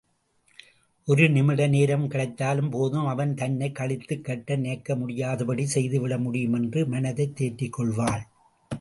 ஒரு 1.07 1.27
நிமிடநேரம் 1.27 2.07
கிடைத்தாலும் 2.07 2.69
போதும், 2.69 3.07
அவன் 3.07 3.35
தன்னைக் 3.35 3.77
கழித்துக்கட்ட 3.79 4.55
நினைக்க 4.55 4.95
முடியாதபடி 4.95 5.65
செய்துவிட 5.65 6.17
முடியும் 6.17 6.53
என்று 6.53 6.87
மனத்தை 6.87 7.33
தேற்றிக்கொள்வாள். 7.35 8.21